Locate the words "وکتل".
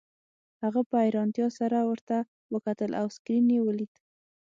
2.53-2.91